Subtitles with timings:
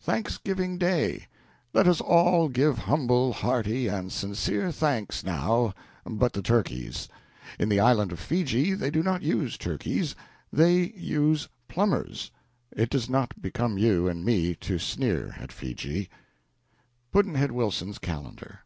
[0.00, 1.26] Thanksgiving Day.
[1.74, 5.74] Let all give humble, hearty, and sincere thanks, now,
[6.06, 7.06] but the turkeys.
[7.58, 10.14] In the island of Fiji they do not use turkeys;
[10.50, 12.30] they use plumbers.
[12.74, 16.08] It does not become you and me to sneer at Fiji.
[17.12, 18.60] Pudd'nhead Wilson's Calendar.